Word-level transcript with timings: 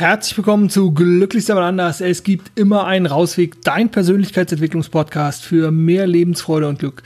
Herzlich 0.00 0.38
willkommen 0.38 0.70
zu 0.70 0.92
Glücklichster 0.92 1.52
aber 1.52 1.66
anders. 1.66 2.00
Es 2.00 2.22
gibt 2.22 2.58
immer 2.58 2.86
einen 2.86 3.04
Rausweg, 3.04 3.60
dein 3.60 3.90
Persönlichkeitsentwicklungspodcast 3.90 5.44
für 5.44 5.70
mehr 5.70 6.06
Lebensfreude 6.06 6.68
und 6.68 6.78
Glück. 6.78 7.02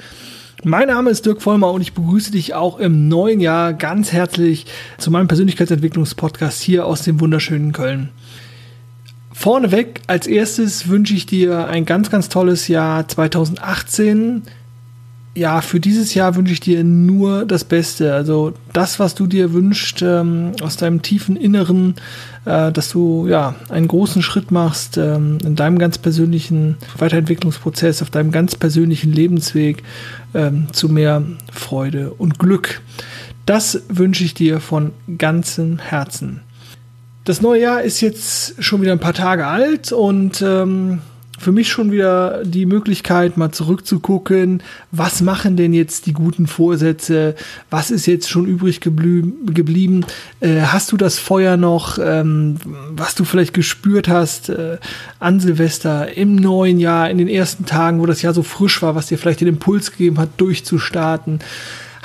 Mein 0.62 0.86
Name 0.86 1.10
ist 1.10 1.26
Dirk 1.26 1.42
Vollmer 1.42 1.72
und 1.72 1.80
ich 1.80 1.92
begrüße 1.92 2.30
dich 2.30 2.54
auch 2.54 2.78
im 2.78 3.08
neuen 3.08 3.40
Jahr 3.40 3.72
ganz 3.72 4.12
herzlich 4.12 4.66
zu 4.96 5.10
meinem 5.10 5.26
Persönlichkeitsentwicklungspodcast 5.26 6.62
hier 6.62 6.86
aus 6.86 7.02
dem 7.02 7.18
wunderschönen 7.18 7.72
Köln. 7.72 8.10
Vorneweg 9.32 10.00
als 10.06 10.28
erstes 10.28 10.86
wünsche 10.86 11.14
ich 11.14 11.26
dir 11.26 11.66
ein 11.66 11.86
ganz, 11.86 12.10
ganz 12.12 12.28
tolles 12.28 12.68
Jahr 12.68 13.08
2018 13.08 14.42
ja, 15.36 15.60
für 15.60 15.80
dieses 15.80 16.14
Jahr 16.14 16.36
wünsche 16.36 16.52
ich 16.52 16.60
dir 16.60 16.84
nur 16.84 17.44
das 17.44 17.64
Beste. 17.64 18.14
Also 18.14 18.54
das, 18.72 19.00
was 19.00 19.14
du 19.14 19.26
dir 19.26 19.52
wünschst 19.52 20.00
ähm, 20.02 20.52
aus 20.62 20.76
deinem 20.76 21.02
tiefen 21.02 21.36
Inneren, 21.36 21.96
äh, 22.44 22.70
dass 22.70 22.90
du 22.90 23.26
ja 23.26 23.56
einen 23.68 23.88
großen 23.88 24.22
Schritt 24.22 24.52
machst 24.52 24.96
ähm, 24.96 25.38
in 25.44 25.56
deinem 25.56 25.78
ganz 25.78 25.98
persönlichen 25.98 26.76
Weiterentwicklungsprozess, 26.98 28.00
auf 28.00 28.10
deinem 28.10 28.30
ganz 28.30 28.54
persönlichen 28.54 29.12
Lebensweg 29.12 29.82
ähm, 30.34 30.68
zu 30.72 30.88
mehr 30.88 31.22
Freude 31.52 32.12
und 32.12 32.38
Glück. 32.38 32.80
Das 33.44 33.82
wünsche 33.88 34.24
ich 34.24 34.34
dir 34.34 34.60
von 34.60 34.92
ganzem 35.18 35.78
Herzen. 35.78 36.40
Das 37.24 37.40
neue 37.40 37.62
Jahr 37.62 37.82
ist 37.82 38.00
jetzt 38.00 38.62
schon 38.62 38.82
wieder 38.82 38.92
ein 38.92 39.00
paar 39.00 39.14
Tage 39.14 39.46
alt 39.46 39.92
und 39.92 40.42
ähm, 40.42 41.00
für 41.38 41.52
mich 41.52 41.68
schon 41.68 41.90
wieder 41.90 42.42
die 42.44 42.66
Möglichkeit, 42.66 43.36
mal 43.36 43.50
zurückzugucken, 43.50 44.62
was 44.90 45.20
machen 45.20 45.56
denn 45.56 45.72
jetzt 45.72 46.06
die 46.06 46.12
guten 46.12 46.46
Vorsätze, 46.46 47.34
was 47.70 47.90
ist 47.90 48.06
jetzt 48.06 48.30
schon 48.30 48.46
übrig 48.46 48.80
geblieben, 48.80 50.06
äh, 50.40 50.60
hast 50.62 50.92
du 50.92 50.96
das 50.96 51.18
Feuer 51.18 51.56
noch, 51.56 51.98
ähm, 52.00 52.56
was 52.90 53.14
du 53.14 53.24
vielleicht 53.24 53.54
gespürt 53.54 54.08
hast 54.08 54.48
äh, 54.48 54.78
an 55.18 55.40
Silvester, 55.40 56.16
im 56.16 56.36
neuen 56.36 56.78
Jahr, 56.78 57.10
in 57.10 57.18
den 57.18 57.28
ersten 57.28 57.66
Tagen, 57.66 58.00
wo 58.00 58.06
das 58.06 58.22
Jahr 58.22 58.34
so 58.34 58.42
frisch 58.42 58.80
war, 58.82 58.94
was 58.94 59.06
dir 59.06 59.18
vielleicht 59.18 59.40
den 59.40 59.48
Impuls 59.48 59.90
gegeben 59.90 60.18
hat, 60.18 60.30
durchzustarten. 60.36 61.40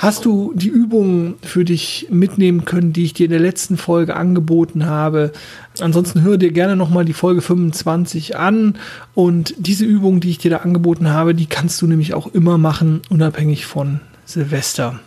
Hast 0.00 0.24
du 0.24 0.54
die 0.54 0.70
Übungen 0.70 1.34
für 1.42 1.62
dich 1.62 2.06
mitnehmen 2.08 2.64
können, 2.64 2.94
die 2.94 3.04
ich 3.04 3.12
dir 3.12 3.26
in 3.26 3.32
der 3.32 3.38
letzten 3.38 3.76
Folge 3.76 4.16
angeboten 4.16 4.86
habe? 4.86 5.30
Ansonsten 5.78 6.22
hör 6.22 6.38
dir 6.38 6.52
gerne 6.52 6.74
nochmal 6.74 7.04
die 7.04 7.12
Folge 7.12 7.42
25 7.42 8.34
an 8.34 8.78
und 9.12 9.54
diese 9.58 9.84
Übungen, 9.84 10.20
die 10.20 10.30
ich 10.30 10.38
dir 10.38 10.50
da 10.50 10.56
angeboten 10.56 11.10
habe, 11.10 11.34
die 11.34 11.44
kannst 11.44 11.82
du 11.82 11.86
nämlich 11.86 12.14
auch 12.14 12.28
immer 12.28 12.56
machen, 12.56 13.02
unabhängig 13.10 13.66
von 13.66 14.00
Silvester. 14.24 15.00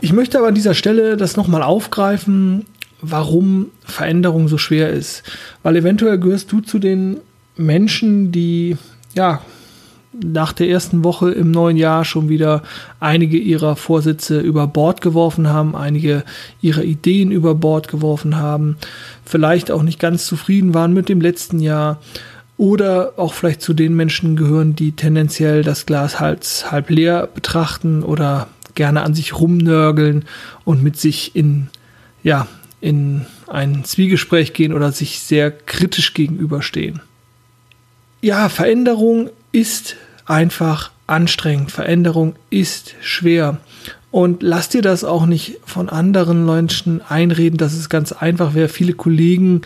Ich 0.00 0.14
möchte 0.14 0.38
aber 0.38 0.48
an 0.48 0.54
dieser 0.54 0.72
Stelle 0.72 1.18
das 1.18 1.36
nochmal 1.36 1.62
aufgreifen, 1.62 2.64
warum 3.02 3.66
Veränderung 3.84 4.48
so 4.48 4.56
schwer 4.56 4.88
ist. 4.88 5.24
Weil 5.62 5.76
eventuell 5.76 6.18
gehörst 6.18 6.50
du 6.52 6.62
zu 6.62 6.78
den 6.78 7.18
Menschen, 7.54 8.32
die 8.32 8.78
ja 9.12 9.42
nach 10.12 10.52
der 10.52 10.68
ersten 10.68 11.04
Woche 11.04 11.30
im 11.30 11.50
neuen 11.50 11.76
Jahr 11.76 12.04
schon 12.04 12.28
wieder 12.28 12.62
einige 12.98 13.36
ihrer 13.36 13.76
Vorsätze 13.76 14.40
über 14.40 14.66
Bord 14.66 15.00
geworfen 15.00 15.48
haben, 15.48 15.76
einige 15.76 16.24
ihrer 16.60 16.82
Ideen 16.82 17.30
über 17.30 17.54
Bord 17.54 17.88
geworfen 17.88 18.36
haben, 18.36 18.76
vielleicht 19.24 19.70
auch 19.70 19.82
nicht 19.82 20.00
ganz 20.00 20.26
zufrieden 20.26 20.74
waren 20.74 20.92
mit 20.92 21.08
dem 21.08 21.20
letzten 21.20 21.60
Jahr 21.60 22.00
oder 22.56 23.14
auch 23.16 23.34
vielleicht 23.34 23.62
zu 23.62 23.72
den 23.72 23.94
Menschen 23.94 24.36
gehören, 24.36 24.74
die 24.74 24.92
tendenziell 24.92 25.62
das 25.62 25.86
Glas 25.86 26.18
halb, 26.20 26.42
halb 26.70 26.90
leer 26.90 27.28
betrachten 27.32 28.02
oder 28.02 28.48
gerne 28.74 29.02
an 29.02 29.14
sich 29.14 29.38
rumnörgeln 29.38 30.24
und 30.64 30.82
mit 30.82 30.98
sich 30.98 31.36
in, 31.36 31.68
ja, 32.22 32.48
in 32.80 33.26
ein 33.46 33.84
Zwiegespräch 33.84 34.52
gehen 34.52 34.72
oder 34.72 34.92
sich 34.92 35.20
sehr 35.20 35.50
kritisch 35.50 36.14
gegenüberstehen. 36.14 37.00
Ja, 38.20 38.48
Veränderung 38.48 39.30
ist 39.52 39.96
einfach 40.26 40.90
anstrengend. 41.06 41.72
Veränderung 41.72 42.34
ist 42.50 42.94
schwer. 43.00 43.58
Und 44.10 44.42
lass 44.42 44.68
dir 44.68 44.82
das 44.82 45.04
auch 45.04 45.26
nicht 45.26 45.58
von 45.64 45.88
anderen 45.88 46.44
Leuten 46.44 47.00
einreden, 47.08 47.58
dass 47.58 47.74
es 47.74 47.88
ganz 47.88 48.12
einfach 48.12 48.54
wäre. 48.54 48.68
Viele 48.68 48.92
Kollegen 48.92 49.62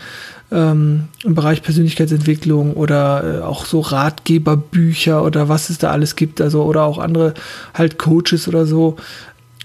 ähm, 0.51 1.05
im 1.23 1.33
Bereich 1.33 1.63
Persönlichkeitsentwicklung 1.63 2.73
oder 2.73 3.39
äh, 3.39 3.43
auch 3.43 3.65
so 3.65 3.79
Ratgeberbücher 3.79 5.23
oder 5.23 5.49
was 5.49 5.69
es 5.69 5.79
da 5.79 5.91
alles 5.91 6.15
gibt, 6.15 6.41
also 6.41 6.63
oder 6.63 6.83
auch 6.83 6.99
andere 6.99 7.33
halt 7.73 7.97
Coaches 7.97 8.47
oder 8.47 8.67
so, 8.67 8.97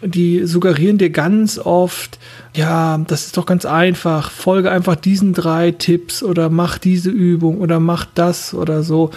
die 0.03 0.47
suggerieren 0.47 0.97
dir 0.97 1.11
ganz 1.11 1.59
oft, 1.59 2.19
ja, 2.55 2.99
das 3.07 3.27
ist 3.27 3.37
doch 3.37 3.45
ganz 3.45 3.67
einfach, 3.67 4.31
folge 4.31 4.71
einfach 4.71 4.97
diesen 4.97 5.35
drei 5.35 5.73
Tipps 5.73 6.23
oder 6.23 6.49
mach 6.49 6.79
diese 6.79 7.11
Übung 7.11 7.59
oder 7.59 7.81
mach 7.81 8.07
das 8.15 8.55
oder 8.55 8.83
so 8.83 9.11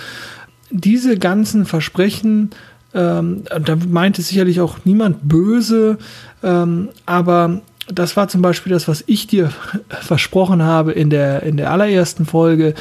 diese 0.74 1.18
ganzen 1.18 1.66
Versprechen, 1.66 2.50
ähm, 2.94 3.44
da 3.64 3.76
meinte 3.76 4.22
sicherlich 4.22 4.60
auch 4.60 4.80
niemand 4.84 5.18
böse, 5.22 5.98
ähm, 6.44 6.90
aber 7.06 7.62
das 7.88 8.16
war 8.16 8.28
zum 8.28 8.42
Beispiel 8.42 8.72
das, 8.72 8.88
was 8.88 9.04
ich 9.08 9.28
dir 9.28 9.52
versprochen 9.90 10.64
habe 10.64 10.92
in 10.94 11.10
der, 11.10 11.44
in 11.44 11.58
der 11.58 11.72
allerersten 11.72 12.26
Folge, 12.26 12.74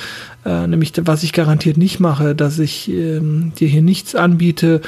äh, 0.44 0.66
nämlich 0.66 0.92
was 1.02 1.22
ich 1.22 1.32
garantiert 1.32 1.76
nicht 1.76 2.00
mache, 2.00 2.34
dass 2.34 2.58
ich 2.58 2.88
ähm, 2.88 3.52
dir 3.58 3.68
hier 3.68 3.82
nichts 3.82 4.14
anbiete, 4.14 4.80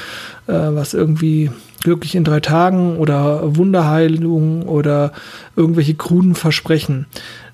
äh, 0.47 0.53
was 0.53 0.93
irgendwie 0.93 1.51
glücklich 1.83 2.15
in 2.15 2.23
drei 2.23 2.39
Tagen 2.39 2.97
oder 2.97 3.55
Wunderheilung 3.55 4.63
oder 4.63 5.11
irgendwelche 5.55 5.93
kruden 5.93 6.33
Versprechen. 6.33 7.05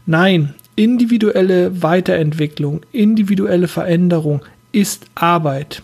Nein, 0.06 0.54
individuelle 0.76 1.82
Weiterentwicklung, 1.84 2.82
individuelle 2.94 3.68
Veränderung 3.68 4.42
ist 4.72 5.06
Arbeit. 5.16 5.82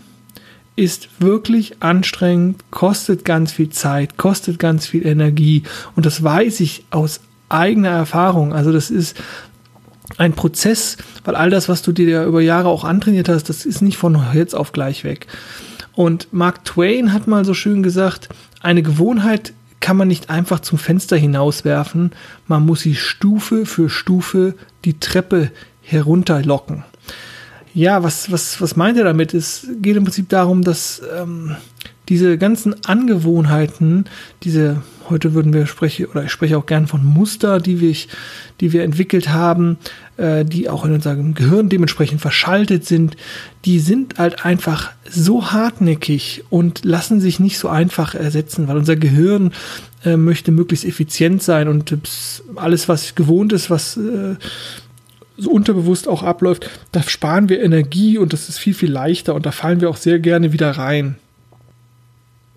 Ist 0.76 1.08
wirklich 1.18 1.82
anstrengend, 1.82 2.62
kostet 2.70 3.24
ganz 3.24 3.52
viel 3.52 3.70
Zeit, 3.70 4.16
kostet 4.16 4.58
ganz 4.58 4.86
viel 4.86 5.04
Energie. 5.06 5.64
Und 5.96 6.06
das 6.06 6.22
weiß 6.22 6.60
ich 6.60 6.84
aus 6.90 7.20
eigener 7.48 7.88
Erfahrung. 7.88 8.52
Also 8.52 8.72
das 8.72 8.90
ist 8.90 9.16
ein 10.16 10.32
Prozess, 10.32 10.96
weil 11.24 11.34
all 11.34 11.50
das, 11.50 11.68
was 11.68 11.82
du 11.82 11.92
dir 11.92 12.24
über 12.24 12.40
Jahre 12.40 12.68
auch 12.68 12.84
antrainiert 12.84 13.28
hast, 13.28 13.48
das 13.48 13.66
ist 13.66 13.82
nicht 13.82 13.96
von 13.96 14.20
jetzt 14.34 14.54
auf 14.54 14.72
gleich 14.72 15.04
weg. 15.04 15.26
Und 15.94 16.32
Mark 16.32 16.64
Twain 16.64 17.12
hat 17.12 17.26
mal 17.26 17.44
so 17.44 17.54
schön 17.54 17.82
gesagt, 17.82 18.28
eine 18.60 18.82
Gewohnheit 18.82 19.52
kann 19.80 19.96
man 19.96 20.08
nicht 20.08 20.30
einfach 20.30 20.60
zum 20.60 20.78
Fenster 20.78 21.16
hinauswerfen, 21.16 22.12
man 22.46 22.64
muss 22.66 22.80
sie 22.80 22.94
Stufe 22.94 23.66
für 23.66 23.88
Stufe 23.88 24.54
die 24.84 24.98
Treppe 24.98 25.50
herunterlocken. 25.82 26.84
Ja, 27.74 28.02
was, 28.02 28.30
was, 28.32 28.60
was 28.60 28.76
meint 28.76 28.98
er 28.98 29.04
damit? 29.04 29.34
Es 29.34 29.66
geht 29.80 29.96
im 29.96 30.04
Prinzip 30.04 30.28
darum, 30.28 30.62
dass 30.62 31.02
ähm, 31.16 31.56
diese 32.08 32.38
ganzen 32.38 32.84
Angewohnheiten, 32.84 34.06
diese, 34.42 34.82
heute 35.10 35.34
würden 35.34 35.52
wir 35.52 35.66
sprechen, 35.66 36.06
oder 36.06 36.24
ich 36.24 36.30
spreche 36.30 36.56
auch 36.56 36.66
gern 36.66 36.86
von 36.86 37.04
Muster, 37.04 37.60
die 37.60 37.80
wir, 37.80 37.94
die 38.60 38.72
wir 38.72 38.82
entwickelt 38.82 39.28
haben, 39.28 39.78
äh, 40.16 40.44
die 40.44 40.70
auch 40.70 40.84
in 40.84 40.92
unserem 40.92 41.34
Gehirn 41.34 41.68
dementsprechend 41.68 42.20
verschaltet 42.20 42.86
sind, 42.86 43.16
die 43.64 43.78
sind 43.78 44.18
halt 44.18 44.44
einfach 44.44 44.92
so 45.08 45.52
hartnäckig 45.52 46.44
und 46.48 46.84
lassen 46.84 47.20
sich 47.20 47.40
nicht 47.40 47.58
so 47.58 47.68
einfach 47.68 48.14
ersetzen, 48.14 48.68
weil 48.68 48.78
unser 48.78 48.96
Gehirn 48.96 49.52
äh, 50.04 50.16
möchte 50.16 50.50
möglichst 50.50 50.86
effizient 50.86 51.42
sein 51.42 51.68
und 51.68 51.96
alles, 52.56 52.88
was 52.88 53.14
gewohnt 53.14 53.52
ist, 53.52 53.68
was 53.68 53.98
äh, 53.98 54.36
so 55.38 55.50
unterbewusst 55.50 56.08
auch 56.08 56.22
abläuft, 56.22 56.68
da 56.92 57.02
sparen 57.02 57.48
wir 57.48 57.62
Energie 57.62 58.18
und 58.18 58.32
das 58.32 58.48
ist 58.48 58.58
viel, 58.58 58.74
viel 58.74 58.90
leichter 58.90 59.34
und 59.34 59.46
da 59.46 59.52
fallen 59.52 59.80
wir 59.80 59.88
auch 59.88 59.96
sehr 59.96 60.18
gerne 60.18 60.52
wieder 60.52 60.72
rein. 60.72 61.16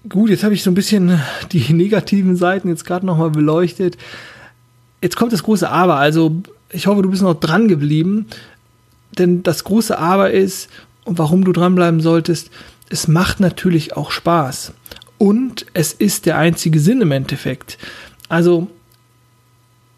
Gut, 0.09 0.31
jetzt 0.31 0.43
habe 0.43 0.55
ich 0.55 0.63
so 0.63 0.71
ein 0.71 0.75
bisschen 0.75 1.19
die 1.51 1.73
negativen 1.73 2.35
Seiten 2.35 2.67
jetzt 2.69 2.85
gerade 2.85 3.05
nochmal 3.05 3.29
beleuchtet. 3.29 3.97
Jetzt 5.01 5.15
kommt 5.15 5.31
das 5.31 5.43
große 5.43 5.69
Aber. 5.69 5.97
Also 5.97 6.41
ich 6.71 6.87
hoffe, 6.87 7.03
du 7.03 7.11
bist 7.11 7.21
noch 7.21 7.39
dran 7.39 7.67
geblieben. 7.67 8.25
Denn 9.17 9.43
das 9.43 9.63
große 9.63 9.97
Aber 9.97 10.31
ist, 10.31 10.69
und 11.03 11.17
warum 11.19 11.43
du 11.43 11.51
dranbleiben 11.51 11.99
solltest, 11.99 12.49
es 12.89 13.07
macht 13.07 13.39
natürlich 13.39 13.95
auch 13.95 14.11
Spaß. 14.11 14.73
Und 15.17 15.65
es 15.73 15.93
ist 15.93 16.25
der 16.25 16.37
einzige 16.37 16.79
Sinn 16.79 17.01
im 17.01 17.11
Endeffekt. 17.11 17.77
Also 18.29 18.67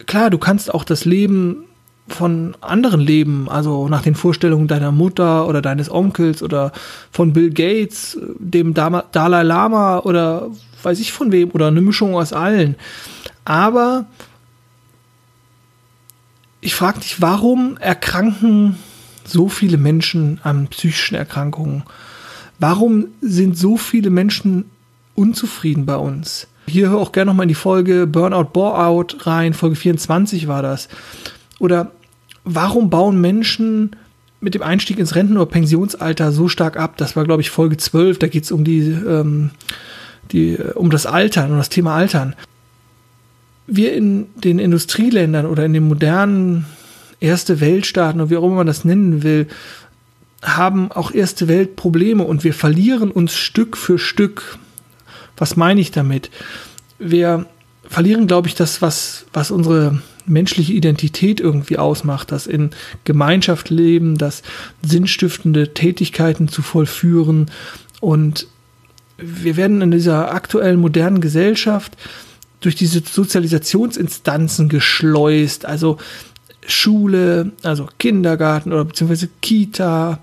klar, 0.05 0.29
du 0.29 0.37
kannst 0.37 0.73
auch 0.73 0.83
das 0.83 1.05
Leben 1.05 1.65
von 2.07 2.55
anderen 2.61 2.99
Leben, 2.99 3.49
also 3.49 3.87
nach 3.87 4.01
den 4.01 4.15
Vorstellungen 4.15 4.67
deiner 4.67 4.91
Mutter 4.91 5.47
oder 5.47 5.61
deines 5.61 5.89
Onkels 5.89 6.43
oder 6.43 6.71
von 7.11 7.33
Bill 7.33 7.51
Gates, 7.51 8.17
dem 8.39 8.73
Dalai 8.73 9.43
Lama 9.43 9.99
oder 9.99 10.49
weiß 10.83 10.99
ich 10.99 11.13
von 11.13 11.31
wem 11.31 11.51
oder 11.51 11.67
eine 11.67 11.81
Mischung 11.81 12.15
aus 12.15 12.33
allen. 12.33 12.75
Aber 13.45 14.05
ich 16.59 16.75
frage 16.75 16.99
dich, 16.99 17.21
warum 17.21 17.77
erkranken 17.77 18.77
so 19.25 19.47
viele 19.47 19.77
Menschen 19.77 20.39
an 20.43 20.67
psychischen 20.67 21.15
Erkrankungen? 21.15 21.83
Warum 22.59 23.07
sind 23.21 23.57
so 23.57 23.77
viele 23.77 24.09
Menschen 24.09 24.65
unzufrieden 25.15 25.85
bei 25.85 25.95
uns? 25.95 26.47
Hier 26.67 26.89
hör 26.89 26.99
auch 26.99 27.11
gerne 27.11 27.31
nochmal 27.31 27.45
in 27.45 27.49
die 27.49 27.55
Folge 27.55 28.07
Burnout, 28.07 28.51
Boreout 28.53 29.25
rein, 29.25 29.53
Folge 29.53 29.75
24 29.75 30.47
war 30.47 30.61
das 30.61 30.87
Oder 31.59 31.91
warum 32.43 32.89
bauen 32.89 33.19
Menschen 33.21 33.95
mit 34.39 34.55
dem 34.55 34.61
Einstieg 34.61 34.99
ins 34.99 35.15
Renten- 35.15 35.37
oder 35.37 35.45
Pensionsalter 35.45 36.31
so 36.31 36.47
stark 36.47 36.77
ab? 36.77 36.97
Das 36.97 37.15
war, 37.15 37.23
glaube 37.23 37.41
ich, 37.41 37.49
Folge 37.49 37.77
12. 37.77 38.19
Da 38.19 38.27
geht 38.27 38.43
es 38.43 38.51
um 38.51 38.63
die, 38.63 38.81
ähm, 38.81 39.51
die, 40.31 40.57
um 40.75 40.89
das 40.89 41.05
Altern, 41.05 41.51
um 41.51 41.57
das 41.57 41.69
Thema 41.69 41.95
Altern. 41.95 42.35
Wir 43.65 43.93
in 43.93 44.27
den 44.35 44.59
Industrieländern 44.59 45.45
oder 45.45 45.65
in 45.65 45.73
den 45.73 45.87
modernen 45.87 46.65
Erste 47.19 47.61
Weltstaaten 47.61 48.19
oder 48.19 48.29
wie 48.29 48.35
auch 48.35 48.43
immer 48.43 48.55
man 48.55 48.67
das 48.67 48.83
nennen 48.83 49.23
will, 49.23 49.47
haben 50.41 50.91
auch 50.91 51.11
Erste 51.11 51.47
Welt 51.47 51.77
Probleme 51.77 52.23
und 52.23 52.43
wir 52.43 52.53
verlieren 52.53 53.11
uns 53.11 53.33
Stück 53.33 53.77
für 53.77 53.97
Stück. 53.97 54.59
Was 55.37 55.55
meine 55.55 55.79
ich 55.79 55.91
damit? 55.91 56.29
Wir 56.99 57.45
verlieren, 57.87 58.27
glaube 58.27 58.49
ich, 58.49 58.55
das, 58.55 58.81
was, 58.81 59.25
was 59.31 59.51
unsere 59.51 60.01
menschliche 60.25 60.73
Identität 60.73 61.39
irgendwie 61.39 61.77
ausmacht, 61.77 62.31
das 62.31 62.47
in 62.47 62.71
Gemeinschaft 63.03 63.69
leben, 63.69 64.17
das 64.17 64.43
sinnstiftende 64.81 65.73
Tätigkeiten 65.73 66.47
zu 66.47 66.61
vollführen. 66.61 67.51
Und 67.99 68.47
wir 69.17 69.57
werden 69.57 69.81
in 69.81 69.91
dieser 69.91 70.33
aktuellen 70.33 70.79
modernen 70.79 71.21
Gesellschaft 71.21 71.97
durch 72.61 72.75
diese 72.75 73.01
Sozialisationsinstanzen 73.01 74.69
geschleust. 74.69 75.65
Also 75.65 75.97
Schule, 76.65 77.51
also 77.63 77.87
Kindergarten 77.99 78.71
oder 78.71 78.85
beziehungsweise 78.85 79.29
Kita, 79.41 80.19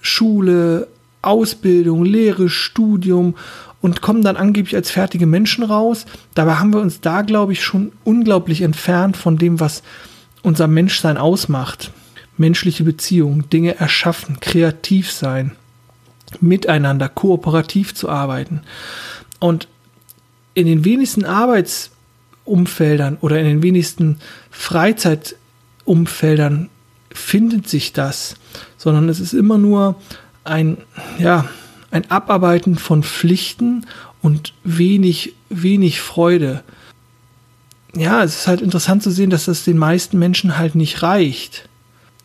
Schule, 0.00 0.88
Ausbildung, 1.22 2.04
Lehre, 2.04 2.48
Studium 2.48 3.34
und 3.82 4.00
kommen 4.00 4.22
dann 4.22 4.36
angeblich 4.36 4.74
als 4.76 4.90
fertige 4.90 5.26
Menschen 5.26 5.64
raus. 5.64 6.06
Dabei 6.34 6.54
haben 6.54 6.72
wir 6.72 6.80
uns 6.80 7.02
da, 7.02 7.20
glaube 7.22 7.52
ich, 7.52 7.62
schon 7.62 7.92
unglaublich 8.04 8.62
entfernt 8.62 9.18
von 9.18 9.36
dem, 9.36 9.60
was 9.60 9.82
unser 10.42 10.68
Menschsein 10.68 11.18
ausmacht. 11.18 11.90
Menschliche 12.38 12.84
Beziehungen, 12.84 13.50
Dinge 13.50 13.78
erschaffen, 13.78 14.40
kreativ 14.40 15.10
sein, 15.12 15.52
miteinander, 16.40 17.10
kooperativ 17.10 17.94
zu 17.94 18.08
arbeiten. 18.08 18.62
Und 19.38 19.68
in 20.54 20.66
den 20.66 20.84
wenigsten 20.84 21.24
Arbeitsumfeldern 21.24 23.18
oder 23.20 23.38
in 23.38 23.46
den 23.46 23.62
wenigsten 23.62 24.20
Freizeit 24.50 25.36
Umfeldern 25.84 26.70
findet 27.10 27.68
sich 27.68 27.92
das, 27.92 28.36
sondern 28.76 29.08
es 29.08 29.18
ist 29.18 29.32
immer 29.32 29.58
nur 29.58 29.96
ein, 30.44 30.78
ja, 31.18 31.48
ein 31.92 32.10
Abarbeiten 32.10 32.76
von 32.76 33.02
Pflichten 33.02 33.86
und 34.22 34.54
wenig, 34.64 35.34
wenig 35.50 36.00
Freude. 36.00 36.64
Ja, 37.94 38.24
es 38.24 38.40
ist 38.40 38.46
halt 38.46 38.62
interessant 38.62 39.02
zu 39.02 39.10
sehen, 39.10 39.30
dass 39.30 39.44
das 39.44 39.64
den 39.64 39.76
meisten 39.76 40.18
Menschen 40.18 40.56
halt 40.56 40.74
nicht 40.74 41.02
reicht. 41.02 41.68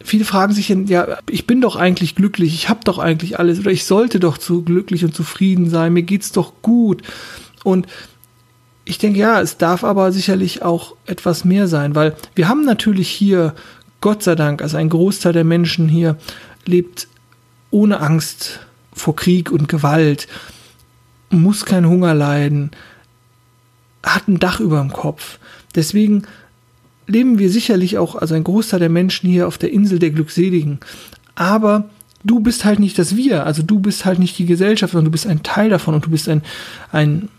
Viele 0.02 0.24
fragen 0.24 0.54
sich, 0.54 0.70
ja, 0.70 1.18
ich 1.30 1.46
bin 1.48 1.60
doch 1.60 1.76
eigentlich 1.76 2.16
glücklich, 2.16 2.54
ich 2.54 2.70
habe 2.70 2.80
doch 2.86 2.98
eigentlich 2.98 3.40
alles 3.40 3.60
oder 3.60 3.72
ich 3.72 3.84
sollte 3.84 4.20
doch 4.20 4.40
so 4.40 4.62
glücklich 4.62 5.04
und 5.04 5.14
zufrieden 5.14 5.70
sein, 5.70 5.92
mir 5.92 6.04
geht's 6.04 6.32
doch 6.32 6.54
gut. 6.62 7.02
Und 7.64 7.88
ich 8.86 9.00
denke, 9.00 9.20
ja, 9.20 9.42
es 9.42 9.58
darf 9.58 9.84
aber 9.84 10.14
sicherlich 10.14 10.62
auch 10.62 10.96
etwas 11.08 11.44
mehr 11.44 11.68
sein, 11.68 11.94
weil 11.94 12.16
wir 12.36 12.48
haben 12.48 12.64
natürlich 12.64 13.10
hier, 13.10 13.54
Gott 14.00 14.24
sei 14.24 14.36
Dank, 14.36 14.62
also 14.62 14.78
ein 14.78 14.90
Großteil 14.90 15.34
der 15.34 15.44
Menschen 15.44 15.90
hier 15.90 16.16
lebt 16.66 17.10
ohne 17.70 18.00
Angst 18.00 18.62
vor 18.98 19.16
Krieg 19.16 19.52
und 19.52 19.68
Gewalt, 19.68 20.28
muss 21.30 21.66
kein 21.66 21.88
Hunger 21.88 22.14
leiden, 22.14 22.72
hat 24.04 24.28
ein 24.28 24.40
Dach 24.40 24.60
über 24.60 24.80
dem 24.80 24.92
Kopf. 24.92 25.40
Deswegen 25.76 26.24
leben 27.06 27.40
wir 27.40 27.50
sicherlich 27.50 27.98
auch, 27.98 28.16
also 28.16 28.36
ein 28.36 28.44
Großteil 28.44 28.80
der 28.80 28.90
Menschen 28.90 29.30
hier 29.30 29.48
auf 29.48 29.58
der 29.58 29.72
Insel 29.72 30.00
der 30.00 30.12
Glückseligen. 30.12 30.80
Aber 31.36 31.90
du 32.24 32.40
bist 32.40 32.66
halt 32.66 32.80
nicht 32.80 32.98
das 32.98 33.16
Wir, 33.16 33.46
also 33.46 33.64
du 33.64 33.80
bist 33.80 34.06
halt 34.06 34.20
nicht 34.20 34.38
die 34.38 34.46
Gesellschaft, 34.46 34.94
sondern 34.94 35.06
du 35.06 35.12
bist 35.12 35.28
ein 35.28 35.44
Teil 35.44 35.70
davon 35.70 35.94
und 35.94 36.06
du 36.06 36.10
bist 36.10 36.28
ein, 36.30 36.42
ein 36.92 37.30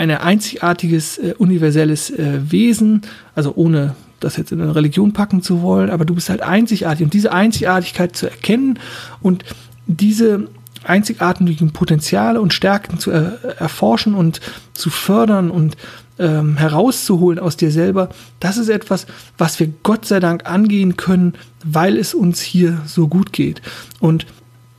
ein 0.00 0.10
einzigartiges, 0.10 1.18
äh, 1.18 1.34
universelles 1.36 2.10
äh, 2.10 2.40
Wesen, 2.50 3.02
also 3.34 3.52
ohne 3.54 3.94
das 4.18 4.38
jetzt 4.38 4.50
in 4.50 4.60
eine 4.60 4.74
Religion 4.74 5.12
packen 5.12 5.42
zu 5.42 5.60
wollen, 5.60 5.90
aber 5.90 6.06
du 6.06 6.14
bist 6.14 6.30
halt 6.30 6.40
einzigartig 6.40 7.04
und 7.04 7.12
diese 7.12 7.32
Einzigartigkeit 7.32 8.16
zu 8.16 8.26
erkennen 8.30 8.78
und 9.20 9.44
diese 9.86 10.48
einzigartigen 10.84 11.72
Potenziale 11.72 12.40
und 12.40 12.54
Stärken 12.54 12.98
zu 12.98 13.10
er 13.10 13.42
erforschen 13.58 14.14
und 14.14 14.40
zu 14.72 14.90
fördern 14.90 15.50
und 15.50 15.76
ähm, 16.18 16.56
herauszuholen 16.56 17.38
aus 17.38 17.56
dir 17.56 17.70
selber, 17.70 18.10
das 18.40 18.58
ist 18.58 18.68
etwas, 18.68 19.06
was 19.38 19.58
wir 19.58 19.72
Gott 19.82 20.04
sei 20.04 20.20
Dank 20.20 20.46
angehen 20.46 20.96
können, 20.96 21.34
weil 21.64 21.96
es 21.96 22.14
uns 22.14 22.40
hier 22.40 22.82
so 22.86 23.08
gut 23.08 23.32
geht. 23.32 23.62
Und 24.00 24.26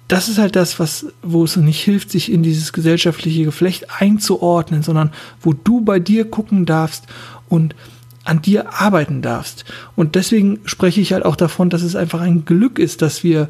das 0.07 0.27
ist 0.27 0.37
halt 0.37 0.55
das, 0.55 0.77
was, 0.79 1.05
wo 1.21 1.43
es 1.43 1.55
nicht 1.55 1.81
hilft, 1.81 2.11
sich 2.11 2.31
in 2.31 2.43
dieses 2.43 2.73
gesellschaftliche 2.73 3.45
Geflecht 3.45 3.87
einzuordnen, 3.99 4.83
sondern 4.83 5.11
wo 5.41 5.53
du 5.53 5.81
bei 5.81 5.99
dir 5.99 6.29
gucken 6.29 6.65
darfst 6.65 7.05
und 7.47 7.75
an 8.23 8.41
dir 8.41 8.73
arbeiten 8.73 9.21
darfst. 9.21 9.65
Und 9.95 10.15
deswegen 10.15 10.59
spreche 10.65 11.01
ich 11.01 11.13
halt 11.13 11.25
auch 11.25 11.35
davon, 11.35 11.69
dass 11.69 11.81
es 11.81 11.95
einfach 11.95 12.21
ein 12.21 12.45
Glück 12.45 12.77
ist, 12.77 13.01
dass 13.01 13.23
wir, 13.23 13.49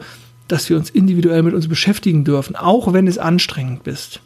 dass 0.51 0.69
wir 0.69 0.75
uns 0.75 0.89
individuell 0.89 1.43
mit 1.43 1.53
uns 1.53 1.69
beschäftigen 1.69 2.25
dürfen, 2.25 2.57
auch 2.57 2.91
wenn 2.91 3.07
es 3.07 3.17
anstrengend 3.17 3.87
ist. 3.87 4.19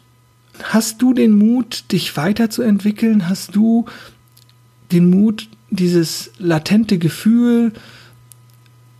Hast 0.64 1.00
du 1.00 1.12
den 1.12 1.38
Mut, 1.38 1.92
dich 1.92 2.16
weiterzuentwickeln? 2.16 3.28
Hast 3.28 3.54
du 3.54 3.84
den 4.90 5.08
Mut, 5.08 5.48
dieses 5.70 6.32
latente 6.38 6.98
Gefühl, 6.98 7.72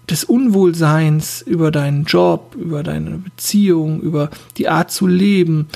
des 0.09 0.23
Unwohlseins 0.23 1.43
über 1.43 1.73
deinen 1.73 2.05
Job, 2.05 2.55
über 2.57 2.85
deine 2.85 3.19
Beziehung, 3.19 4.01
über 4.01 4.31
die 4.57 4.69
Art 4.69 4.93
zu 4.93 5.09
leben, 5.09 5.67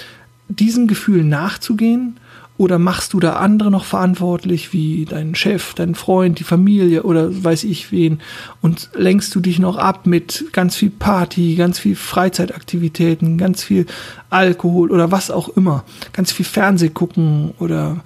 diesem 0.49 0.87
Gefühl 0.87 1.25
nachzugehen? 1.25 2.20
Oder 2.61 2.79
machst 2.79 3.15
du 3.15 3.21
da 3.21 3.37
andere 3.37 3.71
noch 3.71 3.87
verantwortlich, 3.87 4.75
wie 4.75 5.07
deinen 5.07 5.35
Chef, 5.35 5.73
deinen 5.73 5.95
Freund, 5.95 6.41
die 6.41 6.45
Familie 6.45 7.05
oder 7.05 7.43
weiß 7.43 7.65
ich 7.65 7.91
wen? 7.91 8.21
Und 8.61 8.91
lenkst 8.93 9.35
du 9.35 9.41
dich 9.41 9.59
noch 9.59 9.79
ab 9.79 10.07
mit 10.07 10.45
ganz 10.53 10.77
viel 10.77 10.91
Party, 10.91 11.55
ganz 11.55 11.79
viel 11.79 11.97
Freizeitaktivitäten, 11.97 13.39
ganz 13.39 13.63
viel 13.63 13.87
Alkohol 14.29 14.91
oder 14.91 15.11
was 15.11 15.31
auch 15.31 15.49
immer? 15.49 15.85
Ganz 16.13 16.33
viel 16.33 16.45
Fernseh 16.45 16.91
gucken 16.91 17.55
oder 17.59 18.05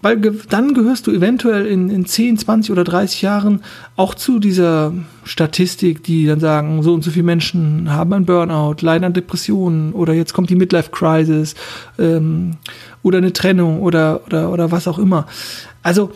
weil 0.00 0.18
dann 0.48 0.74
gehörst 0.74 1.06
du 1.06 1.12
eventuell 1.12 1.66
in, 1.66 1.90
in 1.90 2.06
10, 2.06 2.38
20 2.38 2.70
oder 2.70 2.84
30 2.84 3.22
Jahren 3.22 3.62
auch 3.96 4.14
zu 4.14 4.38
dieser 4.38 4.92
Statistik, 5.24 6.02
die 6.04 6.26
dann 6.26 6.40
sagen, 6.40 6.82
so 6.82 6.94
und 6.94 7.02
so 7.02 7.10
viele 7.10 7.24
Menschen 7.24 7.92
haben 7.92 8.12
ein 8.12 8.24
Burnout, 8.24 8.76
leiden 8.80 9.04
an 9.04 9.12
Depressionen 9.12 9.92
oder 9.92 10.14
jetzt 10.14 10.34
kommt 10.34 10.50
die 10.50 10.56
Midlife-Crisis 10.56 11.54
ähm, 11.98 12.56
oder 13.02 13.18
eine 13.18 13.32
Trennung 13.32 13.80
oder, 13.82 14.20
oder, 14.26 14.50
oder 14.52 14.70
was 14.70 14.86
auch 14.86 14.98
immer. 14.98 15.26
Also 15.82 16.12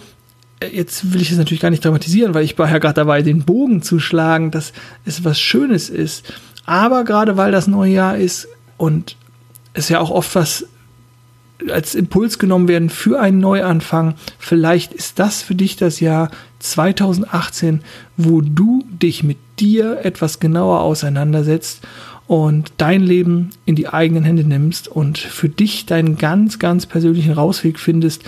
äh, 0.61 0.69
jetzt 0.69 1.13
will 1.13 1.21
ich 1.21 1.31
es 1.31 1.39
natürlich 1.39 1.61
gar 1.61 1.71
nicht 1.71 1.85
dramatisieren, 1.85 2.35
weil 2.35 2.45
ich 2.45 2.59
war 2.59 2.71
ja 2.71 2.79
gerade 2.79 2.95
dabei, 2.95 3.23
den 3.23 3.45
Bogen 3.45 3.83
zu 3.83 3.99
schlagen, 3.99 4.51
dass 4.51 4.73
es 5.05 5.25
was 5.25 5.41
Schönes 5.41 5.91
ist. 5.91 6.33
Aber 6.65 7.05
gerade 7.05 7.37
weil 7.37 7.51
das 7.51 7.67
neue 7.67 7.93
Jahr 7.93 8.17
ist 8.17 8.49
und 8.77 9.17
es 9.75 9.89
ja 9.89 10.01
auch 10.01 10.11
oft 10.11 10.35
was 10.35 10.67
als 11.71 11.95
Impuls 11.95 12.39
genommen 12.39 12.69
werden 12.69 12.91
für 12.91 13.21
einen 13.21 13.41
Neuanfang. 13.41 14.15
Vielleicht 14.39 14.93
ist 14.93 15.19
das 15.19 15.43
für 15.43 15.55
dich 15.55 15.77
das 15.77 16.01
Jahr 16.01 16.31
2018, 16.59 17.81
wo 18.17 18.41
du 18.41 18.85
dich 18.91 19.23
mit 19.23 19.39
dir 19.59 20.01
etwas 20.05 20.41
genauer 20.41 20.81
auseinandersetzt 20.81 21.83
und 22.27 22.73
dein 22.79 23.03
Leben 23.03 23.51
in 23.67 23.77
die 23.77 23.89
eigenen 23.89 24.25
Hände 24.25 24.45
nimmst 24.45 24.89
und 24.89 25.19
für 25.19 25.49
dich 25.49 25.87
deinen 25.87 26.17
ganz, 26.17 26.59
ganz 26.59 26.87
persönlichen 26.87 27.33
Rausweg 27.33 27.79
findest 27.79 28.23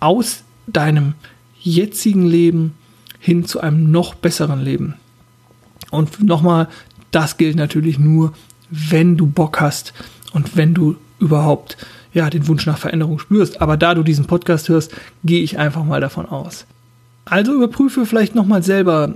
aus 0.00 0.44
deinem 0.66 1.14
jetzigen 1.60 2.26
Leben 2.26 2.74
hin 3.18 3.44
zu 3.44 3.60
einem 3.60 3.90
noch 3.90 4.14
besseren 4.14 4.60
Leben. 4.60 4.94
Und 5.90 6.22
nochmal, 6.22 6.68
das 7.10 7.36
gilt 7.36 7.56
natürlich 7.56 7.98
nur, 7.98 8.32
wenn 8.70 9.16
du 9.16 9.26
Bock 9.26 9.60
hast 9.60 9.94
und 10.32 10.56
wenn 10.56 10.74
du 10.74 10.96
überhaupt 11.18 11.76
ja, 12.14 12.30
den 12.30 12.48
Wunsch 12.48 12.64
nach 12.64 12.78
Veränderung 12.78 13.18
spürst. 13.18 13.60
Aber 13.60 13.76
da 13.76 13.94
du 13.94 14.02
diesen 14.02 14.24
Podcast 14.24 14.68
hörst, 14.68 14.94
gehe 15.24 15.42
ich 15.42 15.58
einfach 15.58 15.84
mal 15.84 16.00
davon 16.00 16.26
aus. 16.26 16.64
Also 17.24 17.52
überprüfe 17.52 18.06
vielleicht 18.06 18.34
nochmal 18.34 18.62
selber, 18.62 19.14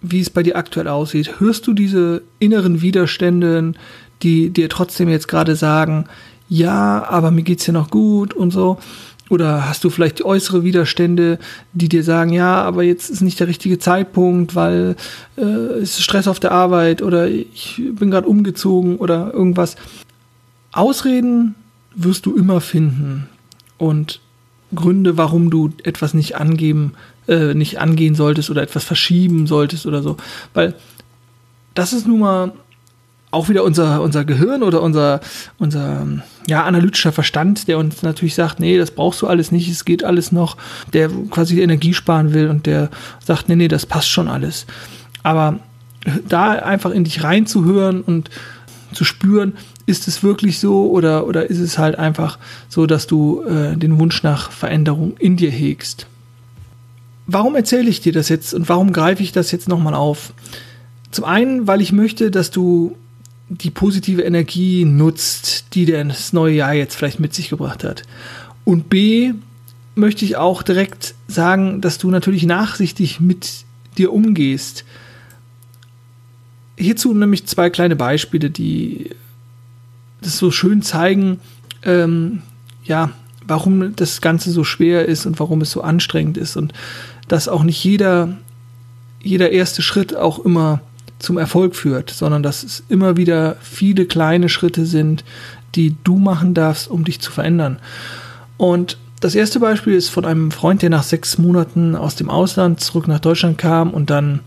wie 0.00 0.20
es 0.20 0.30
bei 0.30 0.42
dir 0.42 0.56
aktuell 0.56 0.88
aussieht. 0.88 1.40
Hörst 1.40 1.66
du 1.66 1.74
diese 1.74 2.22
inneren 2.38 2.80
Widerstände, 2.80 3.74
die 4.22 4.50
dir 4.50 4.68
trotzdem 4.68 5.08
jetzt 5.08 5.28
gerade 5.28 5.56
sagen, 5.56 6.06
ja, 6.48 7.04
aber 7.08 7.30
mir 7.30 7.42
geht's 7.42 7.66
ja 7.66 7.72
noch 7.72 7.90
gut 7.90 8.32
und 8.32 8.50
so? 8.50 8.78
Oder 9.28 9.68
hast 9.68 9.84
du 9.84 9.90
vielleicht 9.90 10.24
äußere 10.24 10.64
Widerstände, 10.64 11.38
die 11.74 11.90
dir 11.90 12.02
sagen, 12.02 12.32
ja, 12.32 12.62
aber 12.62 12.82
jetzt 12.82 13.10
ist 13.10 13.20
nicht 13.20 13.38
der 13.38 13.48
richtige 13.48 13.78
Zeitpunkt, 13.78 14.54
weil 14.54 14.96
äh, 15.36 15.42
es 15.42 15.98
ist 15.98 16.02
Stress 16.02 16.28
auf 16.28 16.40
der 16.40 16.52
Arbeit 16.52 17.02
oder 17.02 17.28
ich 17.28 17.82
bin 17.92 18.10
gerade 18.10 18.26
umgezogen 18.26 18.96
oder 18.96 19.34
irgendwas. 19.34 19.76
Ausreden 20.72 21.54
wirst 21.94 22.26
du 22.26 22.36
immer 22.36 22.60
finden 22.60 23.28
und 23.76 24.20
Gründe, 24.74 25.16
warum 25.16 25.50
du 25.50 25.72
etwas 25.82 26.14
nicht 26.14 26.36
angeben 26.36 26.92
äh, 27.28 27.54
nicht 27.54 27.78
angehen 27.78 28.14
solltest 28.14 28.50
oder 28.50 28.62
etwas 28.62 28.84
verschieben 28.84 29.46
solltest 29.46 29.86
oder 29.86 30.02
so. 30.02 30.16
Weil 30.54 30.74
das 31.74 31.92
ist 31.92 32.06
nun 32.06 32.20
mal 32.20 32.52
auch 33.30 33.50
wieder 33.50 33.64
unser, 33.64 34.00
unser 34.00 34.24
Gehirn 34.24 34.62
oder 34.62 34.80
unser, 34.80 35.20
unser 35.58 36.06
ja, 36.46 36.64
analytischer 36.64 37.12
Verstand, 37.12 37.68
der 37.68 37.76
uns 37.76 38.02
natürlich 38.02 38.34
sagt, 38.34 38.58
nee, 38.58 38.78
das 38.78 38.90
brauchst 38.90 39.20
du 39.20 39.26
alles 39.26 39.52
nicht, 39.52 39.68
es 39.68 39.84
geht 39.84 40.02
alles 40.02 40.32
noch, 40.32 40.56
der 40.94 41.10
quasi 41.30 41.60
Energie 41.60 41.92
sparen 41.92 42.32
will 42.32 42.48
und 42.48 42.64
der 42.64 42.88
sagt, 43.22 43.50
nee, 43.50 43.56
nee, 43.56 43.68
das 43.68 43.84
passt 43.84 44.08
schon 44.08 44.28
alles. 44.28 44.64
Aber 45.22 45.60
da 46.26 46.52
einfach 46.52 46.90
in 46.90 47.04
dich 47.04 47.22
reinzuhören 47.22 48.00
und 48.00 48.30
zu 48.94 49.04
spüren, 49.04 49.52
ist 49.88 50.06
es 50.06 50.22
wirklich 50.22 50.60
so 50.60 50.90
oder, 50.90 51.26
oder 51.26 51.48
ist 51.48 51.58
es 51.58 51.78
halt 51.78 51.98
einfach 51.98 52.38
so, 52.68 52.86
dass 52.86 53.06
du 53.06 53.42
äh, 53.42 53.76
den 53.76 53.98
Wunsch 53.98 54.22
nach 54.22 54.52
Veränderung 54.52 55.16
in 55.18 55.36
dir 55.36 55.50
hegst. 55.50 56.06
Warum 57.26 57.56
erzähle 57.56 57.88
ich 57.88 58.00
dir 58.00 58.12
das 58.12 58.28
jetzt 58.28 58.52
und 58.52 58.68
warum 58.68 58.92
greife 58.92 59.22
ich 59.22 59.32
das 59.32 59.50
jetzt 59.50 59.68
nochmal 59.68 59.94
auf? 59.94 60.32
Zum 61.10 61.24
einen, 61.24 61.66
weil 61.66 61.80
ich 61.80 61.92
möchte, 61.92 62.30
dass 62.30 62.50
du 62.50 62.96
die 63.48 63.70
positive 63.70 64.22
Energie 64.22 64.84
nutzt, 64.84 65.74
die 65.74 65.86
das 65.86 66.34
neue 66.34 66.54
Jahr 66.54 66.74
jetzt 66.74 66.94
vielleicht 66.94 67.18
mit 67.18 67.32
sich 67.32 67.48
gebracht 67.48 67.82
hat. 67.82 68.02
Und 68.64 68.90
B, 68.90 69.32
möchte 69.94 70.24
ich 70.24 70.36
auch 70.36 70.62
direkt 70.62 71.14
sagen, 71.28 71.80
dass 71.80 71.98
du 71.98 72.10
natürlich 72.10 72.44
nachsichtig 72.44 73.20
mit 73.20 73.64
dir 73.96 74.12
umgehst. 74.12 74.84
Hierzu 76.76 77.14
nämlich 77.14 77.46
zwei 77.46 77.70
kleine 77.70 77.96
Beispiele, 77.96 78.50
die 78.50 79.10
das 80.20 80.38
so 80.38 80.50
schön 80.50 80.82
zeigen, 80.82 81.40
ähm, 81.82 82.42
ja, 82.84 83.10
warum 83.46 83.96
das 83.96 84.20
Ganze 84.20 84.50
so 84.50 84.64
schwer 84.64 85.06
ist 85.06 85.26
und 85.26 85.40
warum 85.40 85.60
es 85.60 85.70
so 85.70 85.80
anstrengend 85.80 86.36
ist 86.36 86.56
und 86.56 86.72
dass 87.28 87.48
auch 87.48 87.62
nicht 87.62 87.82
jeder, 87.82 88.36
jeder 89.22 89.50
erste 89.50 89.82
Schritt 89.82 90.16
auch 90.16 90.44
immer 90.44 90.80
zum 91.18 91.38
Erfolg 91.38 91.74
führt, 91.74 92.10
sondern 92.10 92.42
dass 92.42 92.62
es 92.62 92.84
immer 92.88 93.16
wieder 93.16 93.56
viele 93.60 94.06
kleine 94.06 94.48
Schritte 94.48 94.86
sind, 94.86 95.24
die 95.74 95.96
du 96.04 96.18
machen 96.18 96.54
darfst, 96.54 96.88
um 96.88 97.04
dich 97.04 97.20
zu 97.20 97.30
verändern. 97.30 97.78
Und 98.56 98.98
das 99.20 99.34
erste 99.34 99.60
Beispiel 99.60 99.94
ist 99.94 100.10
von 100.10 100.24
einem 100.24 100.50
Freund, 100.50 100.82
der 100.82 100.90
nach 100.90 101.02
sechs 101.02 101.38
Monaten 101.38 101.96
aus 101.96 102.14
dem 102.14 102.30
Ausland 102.30 102.80
zurück 102.80 103.08
nach 103.08 103.18
Deutschland 103.18 103.58
kam 103.58 103.90
und 103.90 104.10
dann, 104.10 104.40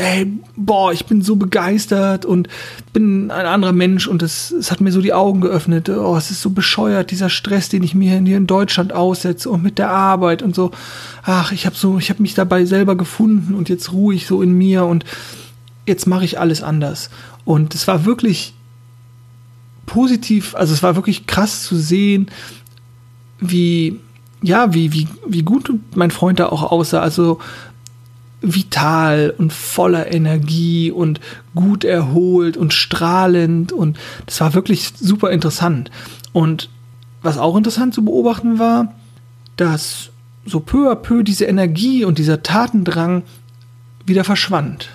hey, 0.00 0.26
boah, 0.56 0.92
ich 0.92 1.04
bin 1.04 1.20
so 1.20 1.36
begeistert 1.36 2.24
und 2.24 2.48
bin 2.92 3.30
ein 3.30 3.44
anderer 3.46 3.72
Mensch 3.72 4.06
und 4.06 4.22
es, 4.22 4.50
es 4.50 4.70
hat 4.70 4.80
mir 4.80 4.92
so 4.92 5.02
die 5.02 5.12
Augen 5.12 5.42
geöffnet. 5.42 5.90
Oh, 5.90 6.16
es 6.16 6.30
ist 6.30 6.40
so 6.40 6.50
bescheuert, 6.50 7.10
dieser 7.10 7.28
Stress, 7.28 7.68
den 7.68 7.82
ich 7.82 7.94
mir 7.94 8.18
hier 8.18 8.36
in 8.38 8.46
Deutschland 8.46 8.94
aussetze 8.94 9.50
und 9.50 9.62
mit 9.62 9.78
der 9.78 9.90
Arbeit 9.90 10.42
und 10.42 10.54
so. 10.54 10.70
Ach, 11.22 11.52
ich 11.52 11.66
habe 11.66 11.76
so, 11.76 11.98
ich 11.98 12.18
mich 12.18 12.34
dabei 12.34 12.64
selber 12.64 12.96
gefunden 12.96 13.54
und 13.54 13.68
jetzt 13.68 13.92
ruhe 13.92 14.14
ich 14.14 14.26
so 14.26 14.40
in 14.40 14.56
mir 14.56 14.86
und 14.86 15.04
jetzt 15.86 16.06
mache 16.06 16.24
ich 16.24 16.40
alles 16.40 16.62
anders. 16.62 17.10
Und 17.44 17.74
es 17.74 17.86
war 17.86 18.06
wirklich 18.06 18.54
positiv, 19.84 20.54
also 20.54 20.72
es 20.72 20.82
war 20.82 20.96
wirklich 20.96 21.26
krass 21.26 21.64
zu 21.64 21.76
sehen, 21.76 22.30
wie, 23.38 24.00
ja, 24.40 24.72
wie, 24.72 24.92
wie, 24.94 25.08
wie 25.26 25.42
gut 25.42 25.72
mein 25.94 26.10
Freund 26.10 26.40
da 26.40 26.46
auch 26.46 26.62
aussah. 26.72 27.00
Also 27.00 27.38
vital 28.42 29.34
und 29.36 29.52
voller 29.52 30.12
Energie 30.12 30.90
und 30.90 31.20
gut 31.54 31.84
erholt 31.84 32.56
und 32.56 32.72
strahlend 32.72 33.72
und 33.72 33.98
das 34.26 34.40
war 34.40 34.54
wirklich 34.54 34.92
super 34.98 35.30
interessant. 35.30 35.90
Und 36.32 36.70
was 37.22 37.38
auch 37.38 37.56
interessant 37.56 37.94
zu 37.94 38.04
beobachten 38.04 38.58
war, 38.58 38.94
dass 39.56 40.10
so 40.46 40.60
peu 40.60 40.90
à 40.90 40.94
peu 40.94 41.22
diese 41.22 41.44
Energie 41.44 42.04
und 42.04 42.18
dieser 42.18 42.42
Tatendrang 42.42 43.22
wieder 44.06 44.24
verschwand 44.24 44.88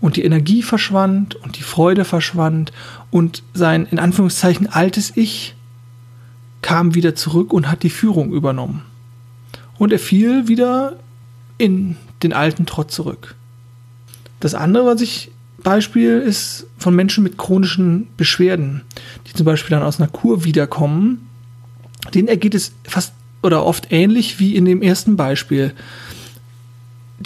und 0.00 0.16
die 0.16 0.24
Energie 0.24 0.62
verschwand 0.62 1.36
und 1.36 1.56
die 1.56 1.62
Freude 1.62 2.04
verschwand 2.04 2.72
und 3.10 3.44
sein 3.54 3.86
in 3.90 4.00
Anführungszeichen 4.00 4.66
altes 4.66 5.16
Ich 5.16 5.54
kam 6.60 6.94
wieder 6.94 7.14
zurück 7.14 7.52
und 7.52 7.70
hat 7.70 7.82
die 7.84 7.90
Führung 7.90 8.32
übernommen. 8.32 8.82
Und 9.78 9.92
er 9.92 9.98
fiel 9.98 10.48
wieder 10.48 10.96
in 11.58 11.96
den 12.22 12.32
alten 12.32 12.66
Trott 12.66 12.90
zurück. 12.90 13.34
Das 14.40 14.54
andere, 14.54 14.86
was 14.86 15.00
ich 15.00 15.30
Beispiel 15.62 16.18
ist 16.18 16.66
von 16.78 16.94
Menschen 16.94 17.22
mit 17.22 17.38
chronischen 17.38 18.08
Beschwerden, 18.16 18.82
die 19.26 19.32
zum 19.32 19.46
Beispiel 19.46 19.70
dann 19.70 19.84
aus 19.84 20.00
einer 20.00 20.10
Kur 20.10 20.44
wiederkommen. 20.44 21.28
Denen 22.14 22.28
ergeht 22.28 22.54
es 22.54 22.72
fast 22.84 23.12
oder 23.42 23.64
oft 23.64 23.92
ähnlich 23.92 24.40
wie 24.40 24.56
in 24.56 24.64
dem 24.64 24.82
ersten 24.82 25.16
Beispiel 25.16 25.72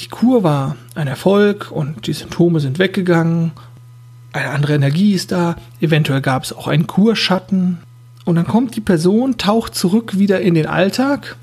die 0.00 0.08
Kur 0.08 0.42
war 0.42 0.76
ein 0.94 1.08
Erfolg 1.08 1.70
und 1.70 2.06
die 2.06 2.12
Symptome 2.12 2.60
sind 2.60 2.78
weggegangen, 2.78 3.52
eine 4.32 4.50
andere 4.50 4.74
Energie 4.74 5.14
ist 5.14 5.32
da, 5.32 5.56
eventuell 5.80 6.20
gab 6.20 6.44
es 6.44 6.52
auch 6.52 6.66
einen 6.66 6.86
Kurschatten 6.86 7.78
und 8.24 8.34
dann 8.34 8.46
kommt 8.46 8.76
die 8.76 8.80
Person, 8.80 9.38
taucht 9.38 9.74
zurück 9.74 10.18
wieder 10.18 10.40
in 10.40 10.54
den 10.54 10.66
Alltag 10.66 11.36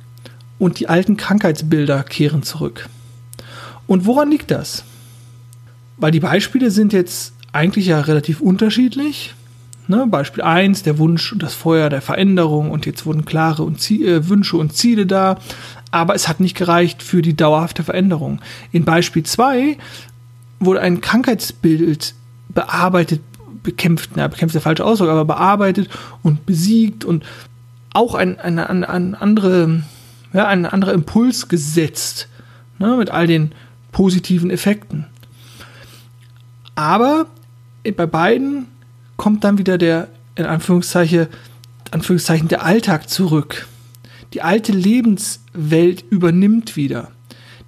und 0.59 0.79
die 0.79 0.87
alten 0.87 1.17
Krankheitsbilder 1.17 2.03
kehren 2.03 2.43
zurück. 2.43 2.87
Und 3.87 4.05
woran 4.05 4.31
liegt 4.31 4.51
das? 4.51 4.83
Weil 5.97 6.11
die 6.11 6.19
Beispiele 6.19 6.71
sind 6.71 6.93
jetzt 6.93 7.33
eigentlich 7.51 7.87
ja 7.87 7.99
relativ 8.01 8.41
unterschiedlich. 8.41 9.35
Ne, 9.87 10.07
Beispiel 10.07 10.43
1, 10.43 10.83
der 10.83 10.97
Wunsch 10.97 11.33
und 11.33 11.43
das 11.43 11.53
Feuer 11.53 11.89
der 11.89 12.01
Veränderung 12.01 12.71
und 12.71 12.85
jetzt 12.85 13.05
wurden 13.05 13.25
klare 13.25 13.63
und 13.63 13.91
äh, 13.91 14.29
Wünsche 14.29 14.55
und 14.55 14.73
Ziele 14.73 15.05
da 15.05 15.37
aber 15.93 16.15
es 16.15 16.27
hat 16.27 16.39
nicht 16.39 16.57
gereicht 16.57 17.03
für 17.03 17.21
die 17.21 17.35
dauerhafte 17.35 17.83
Veränderung. 17.83 18.41
In 18.71 18.83
Beispiel 18.83 19.21
2 19.21 19.77
wurde 20.59 20.81
ein 20.81 21.01
Krankheitsbild 21.01 22.15
bearbeitet, 22.49 23.21
bekämpft, 23.61 24.11
na, 24.15 24.27
bekämpft 24.27 24.55
ist 24.55 24.63
der 24.63 24.69
falsche 24.69 24.85
Ausdruck, 24.85 25.09
aber 25.09 25.23
bearbeitet 25.23 25.89
und 26.23 26.47
besiegt 26.47 27.05
und 27.05 27.23
auch 27.93 28.15
ein, 28.15 28.39
ein, 28.39 28.57
ein, 28.57 28.83
ein, 28.83 29.13
andere, 29.13 29.83
ja, 30.33 30.47
ein 30.47 30.65
anderer 30.65 30.93
Impuls 30.93 31.47
gesetzt, 31.47 32.27
ne, 32.79 32.97
mit 32.97 33.11
all 33.11 33.27
den 33.27 33.51
positiven 33.93 34.49
Effekten. 34.49 35.05
Aber 36.75 37.27
bei 37.83 38.05
beiden 38.05 38.65
kommt 39.15 39.45
dann 39.45 39.57
wieder 39.57 39.77
der, 39.77 40.09
in 40.35 40.45
Anführungszeichen, 40.45 41.27
Anführungszeichen 41.91 42.49
der 42.49 42.65
Alltag 42.65 43.09
zurück. 43.09 43.67
Die 44.33 44.41
alte 44.41 44.73
Lebenswelt 44.73 46.03
übernimmt 46.09 46.75
wieder. 46.75 47.11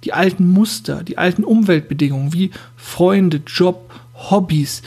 Die 0.04 0.12
alten 0.12 0.50
Muster, 0.50 1.02
die 1.02 1.16
alten 1.16 1.44
Umweltbedingungen 1.44 2.32
wie 2.32 2.50
Freunde, 2.76 3.40
Job, 3.46 3.90
Hobbys, 4.14 4.82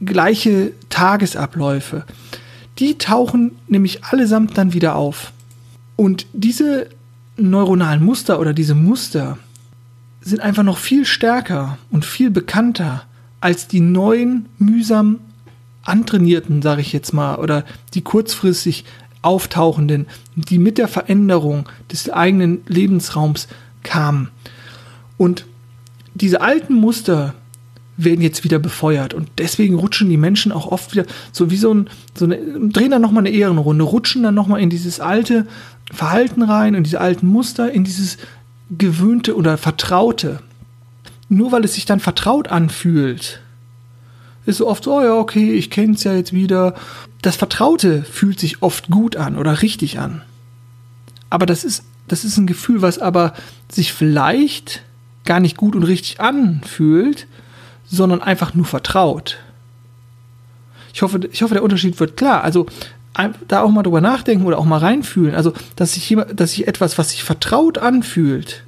gleiche 0.00 0.72
Tagesabläufe, 0.88 2.04
die 2.78 2.98
tauchen 2.98 3.52
nämlich 3.66 4.04
allesamt 4.04 4.56
dann 4.56 4.72
wieder 4.72 4.94
auf. 4.96 5.32
Und 5.96 6.26
diese 6.32 6.88
neuronalen 7.36 8.02
Muster 8.04 8.40
oder 8.40 8.52
diese 8.52 8.74
Muster 8.74 9.38
sind 10.30 10.40
einfach 10.40 10.62
noch 10.62 10.78
viel 10.78 11.04
stärker 11.04 11.78
und 11.90 12.04
viel 12.04 12.30
bekannter 12.30 13.04
als 13.40 13.68
die 13.68 13.80
neuen, 13.80 14.46
mühsam 14.58 15.20
antrainierten, 15.82 16.62
sage 16.62 16.80
ich 16.80 16.92
jetzt 16.92 17.12
mal, 17.12 17.36
oder 17.36 17.64
die 17.94 18.02
kurzfristig 18.02 18.84
auftauchenden, 19.22 20.06
die 20.34 20.58
mit 20.58 20.78
der 20.78 20.88
Veränderung 20.88 21.68
des 21.90 22.10
eigenen 22.10 22.60
Lebensraums 22.66 23.48
kamen. 23.82 24.28
Und 25.16 25.44
diese 26.14 26.40
alten 26.40 26.74
Muster 26.74 27.34
werden 27.96 28.22
jetzt 28.22 28.44
wieder 28.44 28.58
befeuert 28.58 29.12
und 29.12 29.28
deswegen 29.38 29.74
rutschen 29.74 30.08
die 30.08 30.16
Menschen 30.16 30.52
auch 30.52 30.66
oft 30.66 30.92
wieder 30.92 31.04
so 31.32 31.50
wie 31.50 31.56
so 31.56 31.74
ein, 31.74 31.90
so 32.16 32.24
eine, 32.24 32.38
drehen 32.70 32.90
dann 32.90 33.02
nochmal 33.02 33.26
eine 33.26 33.36
Ehrenrunde, 33.36 33.84
rutschen 33.84 34.22
dann 34.22 34.34
nochmal 34.34 34.60
in 34.60 34.70
dieses 34.70 35.00
alte 35.00 35.46
Verhalten 35.92 36.42
rein, 36.42 36.74
in 36.74 36.84
diese 36.84 37.00
alten 37.00 37.26
Muster, 37.26 37.70
in 37.70 37.84
dieses 37.84 38.16
gewöhnte 38.70 39.36
oder 39.36 39.58
vertraute. 39.58 40.40
Nur 41.28 41.52
weil 41.52 41.64
es 41.64 41.74
sich 41.74 41.84
dann 41.84 42.00
vertraut 42.00 42.48
anfühlt, 42.48 43.40
ist 44.46 44.58
so 44.58 44.68
oft 44.68 44.84
so, 44.84 44.98
oh 44.98 45.02
ja, 45.02 45.14
okay, 45.14 45.52
ich 45.52 45.70
kenne 45.70 45.94
es 45.94 46.04
ja 46.04 46.14
jetzt 46.14 46.32
wieder. 46.32 46.74
Das 47.22 47.36
Vertraute 47.36 48.02
fühlt 48.02 48.40
sich 48.40 48.62
oft 48.62 48.88
gut 48.88 49.16
an 49.16 49.36
oder 49.36 49.62
richtig 49.62 49.98
an. 49.98 50.22
Aber 51.28 51.46
das 51.46 51.64
ist, 51.64 51.84
das 52.08 52.24
ist 52.24 52.36
ein 52.36 52.46
Gefühl, 52.46 52.82
was 52.82 52.98
aber 52.98 53.34
sich 53.70 53.92
vielleicht 53.92 54.82
gar 55.24 55.40
nicht 55.40 55.56
gut 55.56 55.76
und 55.76 55.84
richtig 55.84 56.20
anfühlt, 56.20 57.26
sondern 57.86 58.22
einfach 58.22 58.54
nur 58.54 58.66
vertraut. 58.66 59.38
Ich 60.92 61.02
hoffe, 61.02 61.20
ich 61.30 61.42
hoffe, 61.42 61.54
der 61.54 61.62
Unterschied 61.62 62.00
wird 62.00 62.16
klar. 62.16 62.42
Also 62.42 62.66
da 63.48 63.62
auch 63.62 63.70
mal 63.70 63.82
drüber 63.82 64.00
nachdenken 64.00 64.44
oder 64.46 64.58
auch 64.58 64.64
mal 64.64 64.78
reinfühlen. 64.78 65.34
Also, 65.34 65.52
dass 65.76 65.94
sich 65.94 66.16
dass 66.34 66.52
sich 66.52 66.68
etwas, 66.68 66.98
was 66.98 67.10
sich 67.10 67.22
vertraut 67.22 67.78
anfühlt, 67.78 68.64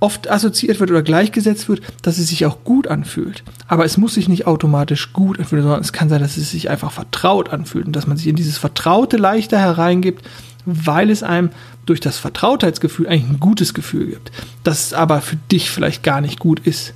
oft 0.00 0.30
assoziiert 0.30 0.80
wird 0.80 0.90
oder 0.90 1.02
gleichgesetzt 1.02 1.68
wird, 1.68 1.82
dass 2.02 2.18
es 2.18 2.28
sich 2.28 2.46
auch 2.46 2.64
gut 2.64 2.88
anfühlt. 2.88 3.44
Aber 3.68 3.84
es 3.84 3.96
muss 3.96 4.14
sich 4.14 4.28
nicht 4.28 4.46
automatisch 4.46 5.12
gut 5.12 5.38
anfühlen, 5.38 5.62
sondern 5.62 5.82
es 5.82 5.92
kann 5.92 6.08
sein, 6.08 6.22
dass 6.22 6.36
es 6.36 6.50
sich 6.50 6.70
einfach 6.70 6.90
vertraut 6.90 7.50
anfühlt 7.50 7.86
und 7.86 7.94
dass 7.94 8.06
man 8.06 8.16
sich 8.16 8.26
in 8.26 8.36
dieses 8.36 8.58
Vertraute 8.58 9.18
leichter 9.18 9.58
hereingibt, 9.58 10.26
weil 10.64 11.10
es 11.10 11.22
einem 11.22 11.50
durch 11.86 12.00
das 12.00 12.18
Vertrautheitsgefühl 12.18 13.06
eigentlich 13.06 13.30
ein 13.30 13.40
gutes 13.40 13.74
Gefühl 13.74 14.06
gibt, 14.06 14.32
das 14.64 14.92
aber 14.92 15.20
für 15.20 15.36
dich 15.36 15.70
vielleicht 15.70 16.02
gar 16.02 16.20
nicht 16.20 16.38
gut 16.38 16.60
ist. 16.60 16.94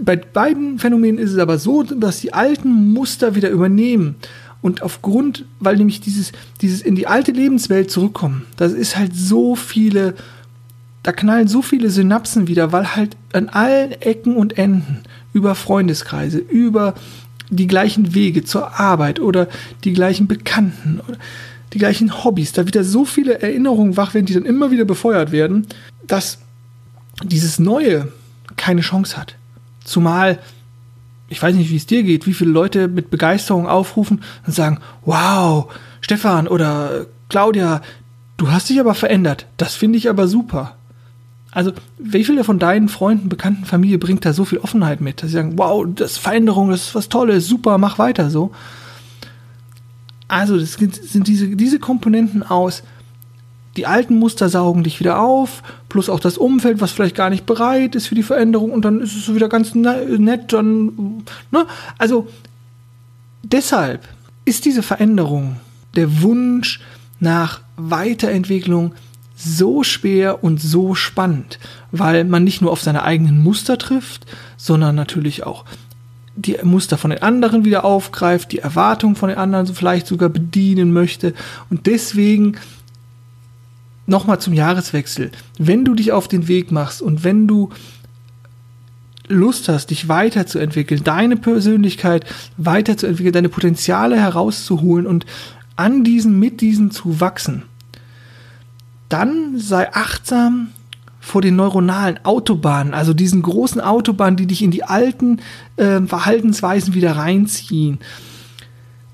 Bei 0.00 0.16
beiden 0.16 0.78
Phänomenen 0.78 1.18
ist 1.18 1.32
es 1.32 1.38
aber 1.38 1.58
so, 1.58 1.82
dass 1.82 2.20
die 2.20 2.32
alten 2.32 2.92
Muster 2.92 3.36
wieder 3.36 3.50
übernehmen. 3.50 4.16
Und 4.64 4.80
aufgrund, 4.80 5.44
weil 5.60 5.76
nämlich 5.76 6.00
dieses, 6.00 6.32
dieses 6.62 6.80
in 6.80 6.94
die 6.94 7.06
alte 7.06 7.32
Lebenswelt 7.32 7.90
zurückkommen, 7.90 8.46
das 8.56 8.72
ist 8.72 8.96
halt 8.96 9.14
so 9.14 9.56
viele, 9.56 10.14
da 11.02 11.12
knallen 11.12 11.48
so 11.48 11.60
viele 11.60 11.90
Synapsen 11.90 12.48
wieder, 12.48 12.72
weil 12.72 12.96
halt 12.96 13.14
an 13.34 13.50
allen 13.50 13.92
Ecken 13.92 14.36
und 14.36 14.56
Enden, 14.56 15.00
über 15.34 15.54
Freundeskreise, 15.54 16.38
über 16.38 16.94
die 17.50 17.66
gleichen 17.66 18.14
Wege 18.14 18.42
zur 18.42 18.80
Arbeit 18.80 19.20
oder 19.20 19.48
die 19.84 19.92
gleichen 19.92 20.28
Bekannten 20.28 21.02
oder 21.06 21.18
die 21.74 21.78
gleichen 21.78 22.24
Hobbys, 22.24 22.52
da 22.52 22.66
wieder 22.66 22.84
so 22.84 23.04
viele 23.04 23.42
Erinnerungen 23.42 23.98
wach 23.98 24.14
werden, 24.14 24.24
die 24.24 24.32
dann 24.32 24.46
immer 24.46 24.70
wieder 24.70 24.86
befeuert 24.86 25.30
werden, 25.30 25.66
dass 26.06 26.38
dieses 27.22 27.58
Neue 27.58 28.08
keine 28.56 28.80
Chance 28.80 29.18
hat. 29.18 29.36
Zumal, 29.84 30.38
ich 31.34 31.42
weiß 31.42 31.56
nicht, 31.56 31.70
wie 31.70 31.76
es 31.76 31.86
dir 31.86 32.04
geht, 32.04 32.28
wie 32.28 32.32
viele 32.32 32.52
Leute 32.52 32.86
mit 32.86 33.10
Begeisterung 33.10 33.66
aufrufen 33.66 34.22
und 34.46 34.52
sagen, 34.52 34.78
wow, 35.04 35.66
Stefan 36.00 36.46
oder 36.46 37.06
Claudia, 37.28 37.82
du 38.36 38.52
hast 38.52 38.70
dich 38.70 38.78
aber 38.78 38.94
verändert. 38.94 39.46
Das 39.56 39.74
finde 39.74 39.98
ich 39.98 40.08
aber 40.08 40.28
super. 40.28 40.76
Also, 41.50 41.72
wie 41.98 42.24
viele 42.24 42.44
von 42.44 42.60
deinen 42.60 42.88
Freunden, 42.88 43.28
Bekannten, 43.28 43.64
Familie 43.64 43.98
bringt 43.98 44.24
da 44.24 44.32
so 44.32 44.44
viel 44.44 44.58
Offenheit 44.58 45.00
mit, 45.00 45.22
dass 45.22 45.30
sie 45.30 45.36
sagen, 45.36 45.58
wow, 45.58 45.84
das 45.92 46.12
ist 46.12 46.18
Veränderung, 46.18 46.70
das 46.70 46.82
ist 46.82 46.94
was 46.94 47.08
Tolles, 47.08 47.48
super, 47.48 47.78
mach 47.78 47.98
weiter 47.98 48.30
so. 48.30 48.52
Also, 50.28 50.56
das 50.56 50.74
sind 50.74 51.26
diese, 51.26 51.56
diese 51.56 51.80
Komponenten 51.80 52.44
aus, 52.44 52.84
die 53.76 53.86
alten 53.86 54.18
Muster 54.18 54.48
saugen 54.48 54.84
dich 54.84 55.00
wieder 55.00 55.20
auf, 55.20 55.62
plus 55.88 56.08
auch 56.08 56.20
das 56.20 56.38
Umfeld, 56.38 56.80
was 56.80 56.92
vielleicht 56.92 57.16
gar 57.16 57.30
nicht 57.30 57.46
bereit 57.46 57.94
ist 57.94 58.06
für 58.06 58.14
die 58.14 58.22
Veränderung 58.22 58.70
und 58.70 58.84
dann 58.84 59.00
ist 59.00 59.16
es 59.16 59.34
wieder 59.34 59.48
ganz 59.48 59.74
ne-, 59.74 60.18
nett, 60.18 60.52
dann, 60.52 61.24
ne? 61.50 61.66
Also, 61.98 62.28
deshalb 63.42 64.06
ist 64.44 64.64
diese 64.64 64.82
Veränderung, 64.82 65.56
der 65.96 66.22
Wunsch 66.22 66.80
nach 67.20 67.60
Weiterentwicklung 67.76 68.92
so 69.36 69.82
schwer 69.82 70.44
und 70.44 70.60
so 70.60 70.94
spannend, 70.94 71.58
weil 71.90 72.24
man 72.24 72.44
nicht 72.44 72.62
nur 72.62 72.70
auf 72.70 72.82
seine 72.82 73.02
eigenen 73.02 73.42
Muster 73.42 73.78
trifft, 73.78 74.26
sondern 74.56 74.94
natürlich 74.94 75.44
auch 75.44 75.64
die 76.36 76.56
Muster 76.62 76.98
von 76.98 77.10
den 77.10 77.22
anderen 77.22 77.64
wieder 77.64 77.84
aufgreift, 77.84 78.52
die 78.52 78.58
Erwartungen 78.58 79.16
von 79.16 79.28
den 79.28 79.38
anderen 79.38 79.66
vielleicht 79.66 80.06
sogar 80.06 80.28
bedienen 80.28 80.92
möchte 80.92 81.34
und 81.70 81.86
deswegen 81.86 82.56
nochmal 84.06 84.40
zum 84.40 84.52
Jahreswechsel, 84.52 85.30
wenn 85.58 85.84
du 85.84 85.94
dich 85.94 86.12
auf 86.12 86.28
den 86.28 86.48
Weg 86.48 86.72
machst 86.72 87.02
und 87.02 87.24
wenn 87.24 87.46
du 87.46 87.70
Lust 89.26 89.68
hast, 89.68 89.86
dich 89.90 90.08
weiterzuentwickeln, 90.08 91.02
deine 91.02 91.36
Persönlichkeit 91.36 92.26
weiterzuentwickeln, 92.58 93.32
deine 93.32 93.48
Potenziale 93.48 94.16
herauszuholen 94.16 95.06
und 95.06 95.24
an 95.76 96.04
diesen, 96.04 96.38
mit 96.38 96.60
diesen 96.60 96.90
zu 96.90 97.20
wachsen, 97.20 97.62
dann 99.08 99.58
sei 99.58 99.92
achtsam 99.92 100.68
vor 101.20 101.40
den 101.40 101.56
neuronalen 101.56 102.22
Autobahnen, 102.24 102.92
also 102.92 103.14
diesen 103.14 103.40
großen 103.40 103.80
Autobahnen, 103.80 104.36
die 104.36 104.46
dich 104.46 104.62
in 104.62 104.70
die 104.70 104.84
alten 104.84 105.40
äh, 105.76 106.02
Verhaltensweisen 106.02 106.92
wieder 106.92 107.12
reinziehen 107.12 107.98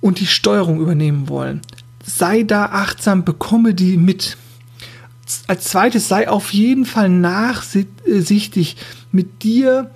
und 0.00 0.18
die 0.18 0.26
Steuerung 0.26 0.80
übernehmen 0.80 1.28
wollen. 1.28 1.60
Sei 2.04 2.42
da 2.42 2.66
achtsam, 2.66 3.24
bekomme 3.24 3.74
die 3.74 3.96
mit 3.96 4.36
als 5.46 5.64
zweites 5.64 6.08
sei 6.08 6.28
auf 6.28 6.52
jeden 6.52 6.86
Fall 6.86 7.08
nachsichtig 7.08 8.76
mit 9.12 9.42
dir 9.42 9.90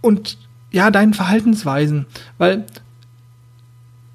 und 0.00 0.38
ja, 0.70 0.90
deinen 0.90 1.14
Verhaltensweisen, 1.14 2.06
weil 2.38 2.64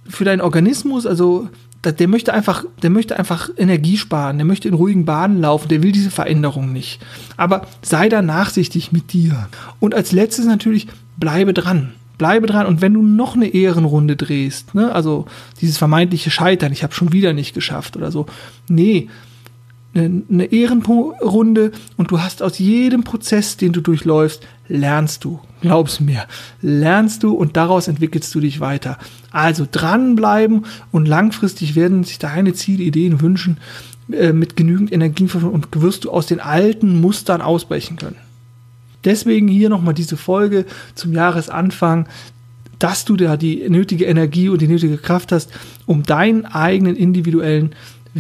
für 0.08 0.26
deinen 0.26 0.42
Organismus, 0.42 1.06
also 1.06 1.50
der 1.84 2.08
möchte 2.08 2.34
einfach, 2.34 2.66
der 2.82 2.90
möchte 2.90 3.18
einfach 3.18 3.50
Energie 3.56 3.98
sparen, 3.98 4.38
der 4.38 4.46
möchte 4.46 4.68
in 4.68 4.74
ruhigen 4.74 5.06
Bahnen 5.06 5.40
laufen, 5.40 5.70
der 5.70 5.84
will 5.84 5.92
diese 5.92 6.12
Veränderung 6.12 6.74
nicht. 6.74 7.00
Aber 7.38 7.68
sei 7.82 8.10
da 8.10 8.22
nachsichtig 8.22 8.92
mit 8.92 9.14
dir. 9.14 9.48
Und 9.80 9.96
als 9.96 10.12
letztes 10.12 10.46
natürlich, 10.46 10.88
bleibe 11.18 11.54
dran. 11.54 11.94
Bleibe 12.18 12.48
dran 12.48 12.66
und 12.66 12.82
wenn 12.82 12.96
du 12.96 13.04
noch 13.04 13.36
eine 13.36 13.48
Ehrenrunde 13.48 14.16
drehst, 14.16 14.74
ne, 14.74 14.92
also 14.92 15.28
dieses 15.62 15.78
vermeintliche 15.78 16.32
Scheitern, 16.32 16.72
ich 16.72 16.82
habe 16.82 16.94
schon 16.94 17.14
wieder 17.14 17.32
nicht 17.34 17.54
geschafft 17.54 17.96
oder 17.96 18.12
so, 18.12 18.26
nee, 18.68 19.08
eine 19.98 20.46
Ehrenrunde 20.46 21.72
und 21.98 22.12
du 22.12 22.22
hast 22.22 22.42
aus 22.44 22.60
jedem 22.60 23.04
Prozess, 23.04 23.58
den 23.58 23.74
du 23.74 23.82
durchläufst, 23.82 24.46
lernst 24.68 25.24
du. 25.24 25.40
Glaub's 25.62 26.00
mir, 26.00 26.26
lernst 26.62 27.24
du 27.24 27.34
und 27.34 27.58
daraus 27.58 27.88
entwickelst 27.88 28.34
du 28.36 28.40
dich 28.40 28.60
weiter. 28.60 29.00
Also 29.32 29.68
dranbleiben 29.70 30.66
und 30.92 31.08
langfristig 31.08 31.76
werden 31.76 32.04
sich 32.04 32.20
deine 32.20 32.54
Ziele, 32.54 32.84
Ideen, 32.84 33.22
Wünschen 33.22 33.58
äh, 34.12 34.34
mit 34.34 34.56
genügend 34.56 34.92
Energie 34.92 35.28
und 35.34 35.68
wirst 35.82 36.06
du 36.06 36.12
aus 36.12 36.28
den 36.28 36.40
alten 36.40 37.02
Mustern 37.02 37.42
ausbrechen 37.42 37.98
können. 37.98 38.18
Deswegen 39.04 39.48
hier 39.48 39.70
nochmal 39.70 39.94
diese 39.94 40.18
Folge 40.18 40.66
zum 40.94 41.14
Jahresanfang, 41.14 42.08
dass 42.80 43.06
du 43.06 43.16
da 43.16 43.38
die 43.38 43.68
nötige 43.70 44.06
Energie 44.06 44.50
und 44.50 44.62
die 44.62 44.68
nötige 44.68 44.98
Kraft 44.98 45.32
hast, 45.32 45.52
um 45.86 46.04
deinen 46.04 46.46
eigenen 46.46 46.96
individuellen 46.96 47.74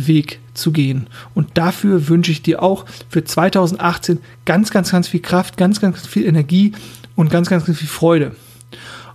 Weg 0.05 0.39
zu 0.53 0.71
gehen. 0.71 1.07
Und 1.33 1.57
dafür 1.57 2.09
wünsche 2.09 2.31
ich 2.31 2.41
dir 2.41 2.61
auch 2.61 2.85
für 3.09 3.23
2018 3.23 4.19
ganz, 4.45 4.69
ganz, 4.71 4.91
ganz 4.91 5.07
viel 5.07 5.21
Kraft, 5.21 5.57
ganz, 5.57 5.81
ganz 5.81 6.05
viel 6.05 6.25
Energie 6.25 6.73
und 7.15 7.31
ganz, 7.31 7.49
ganz, 7.49 7.65
ganz 7.65 7.77
viel 7.79 7.87
Freude. 7.87 8.33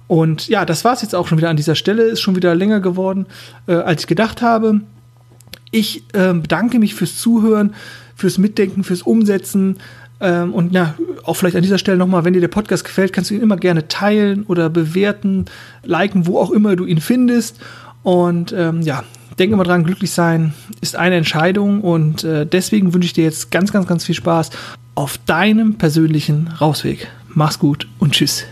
Und 0.09 0.49
ja, 0.49 0.65
das 0.65 0.85
war 0.85 0.95
es 0.95 1.03
jetzt 1.03 1.15
auch 1.15 1.27
schon 1.27 1.39
wieder 1.39 1.49
an 1.49 1.57
dieser 1.57 1.75
Stelle. 1.75 2.03
Ist 2.03 2.21
schon 2.21 2.37
wieder 2.37 2.55
länger 2.55 2.81
geworden, 2.81 3.27
äh, 3.67 3.75
als 3.75 4.03
ich 4.03 4.07
gedacht 4.07 4.43
habe. 4.43 4.81
Ich 5.71 6.03
äh, 6.13 6.35
bedanke 6.35 6.79
mich 6.79 6.95
fürs 6.95 7.17
Zuhören, 7.17 7.75
fürs 8.15 8.37
Mitdenken, 8.39 8.85
fürs 8.85 9.03
Umsetzen. 9.03 9.79
Ähm, 10.21 10.53
und 10.53 10.73
ja, 10.73 10.95
auch 11.25 11.35
vielleicht 11.35 11.57
an 11.57 11.63
dieser 11.63 11.79
Stelle 11.79 11.97
nochmal, 11.97 12.25
wenn 12.25 12.35
dir 12.35 12.41
der 12.41 12.49
Podcast 12.49 12.85
gefällt, 12.85 13.13
kannst 13.13 13.31
du 13.31 13.35
ihn 13.35 13.41
immer 13.41 13.57
gerne 13.57 13.89
teilen 13.89 14.45
oder 14.45 14.69
bewerten, 14.69 15.47
liken, 15.83 16.27
wo 16.27 16.39
auch 16.39 16.51
immer 16.51 16.77
du 16.77 16.85
ihn 16.85 17.01
findest. 17.01 17.59
Und 18.03 18.53
ähm, 18.53 18.83
ja, 18.83 19.05
denke 19.39 19.57
mal 19.57 19.65
dran, 19.65 19.85
glücklich 19.85 20.11
sein 20.11 20.55
ist 20.81 20.97
eine 20.97 21.17
Entscheidung 21.17 21.81
und 21.81 22.25
äh, 22.25 22.47
deswegen 22.47 22.95
wünsche 22.95 23.07
ich 23.07 23.13
dir 23.13 23.25
jetzt 23.25 23.51
ganz, 23.51 23.73
ganz, 23.73 23.87
ganz 23.87 24.05
viel 24.05 24.15
Spaß 24.15 24.51
auf 24.95 25.19
deinem 25.19 25.75
persönlichen 25.75 26.49
Rausweg. 26.61 27.09
Mach's 27.29 27.59
gut 27.59 27.89
und 27.99 28.13
tschüss. 28.13 28.45